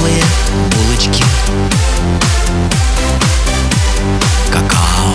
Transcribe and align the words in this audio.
булочки. 0.00 1.24
Какао. 4.50 5.14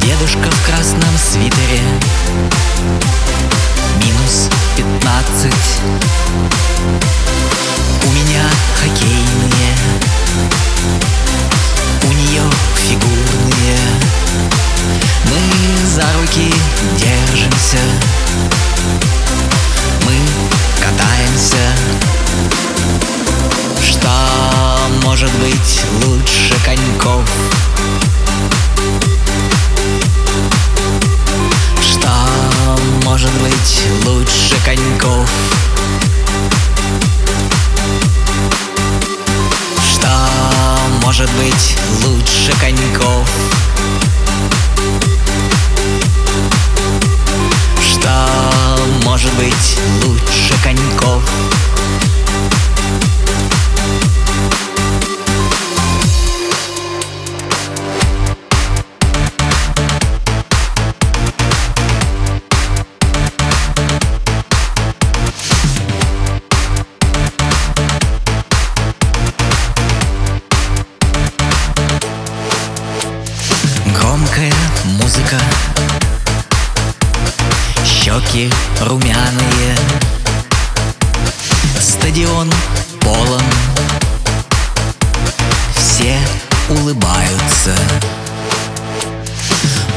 Дедушка 0.00 0.50
в 0.50 0.66
красном 0.66 1.18
свитере. 1.18 1.82
Минус 3.96 4.48
пятнадцать. 4.76 5.80
У 8.04 8.12
меня 8.12 8.42
хоккейные. 8.80 9.74
У 12.04 12.12
нее 12.12 12.42
фигурные. 12.76 13.78
Мы 15.24 15.86
за 15.86 16.06
руки 16.20 16.54
держимся 16.96 17.78
быть 33.60 34.06
лучше 34.06 34.56
коньков? 34.64 35.30
Что 39.84 40.08
может 41.02 41.30
быть 41.32 41.76
лучше 42.02 42.52
коньков? 42.58 43.28
Что 47.82 48.78
может 49.04 49.32
быть 49.34 49.78
лучше 50.04 50.09
музыка 75.30 75.38
Щеки 77.84 78.50
румяные. 78.80 79.76
Стадион 81.80 82.50
полон. 83.00 83.42
Все 85.74 86.18
улыбаются. 86.68 87.74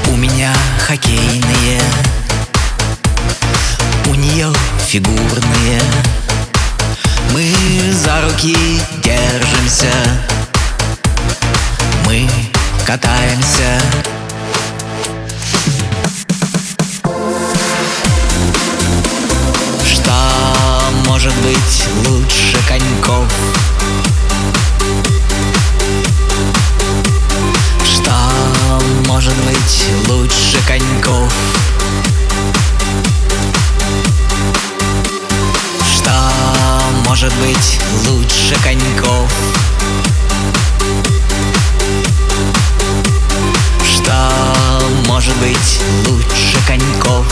У 0.08 0.16
меня 0.16 0.54
хоккейные. 0.80 1.82
У 4.08 4.16
нее 4.16 4.52
фигурные. 4.86 5.82
Мы 7.32 7.52
за 7.94 8.22
руки 8.22 8.82
держимся. 9.02 9.92
Мы 12.06 12.30
катаемся 12.86 13.82
может 21.24 21.42
быть 21.42 21.86
лучше 22.06 22.58
коньков? 22.68 23.24
Что 27.86 28.12
может 29.08 29.34
быть 29.46 29.86
лучше 30.10 30.58
коньков? 30.68 31.34
Что 35.88 36.12
может 37.08 37.34
быть 37.36 37.80
лучше 38.06 38.56
коньков? 38.62 39.32
Что 43.86 44.92
может 45.08 45.36
быть 45.38 45.80
лучше 46.06 46.58
коньков? 46.68 47.26